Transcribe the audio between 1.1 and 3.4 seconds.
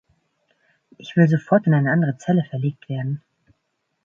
will sofort in eine andere Zelle verlegt werden!